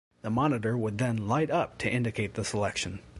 [0.23, 3.01] The monitor would then light up to indicate the selection.